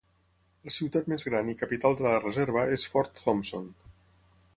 La 0.67 0.71
ciutat 0.77 1.11
més 1.11 1.25
gran 1.27 1.51
i 1.53 1.55
capital 1.59 1.97
de 1.99 2.05
la 2.07 2.13
reserva 2.23 2.65
és 2.77 2.87
Fort 2.95 3.21
Thompson. 3.25 3.69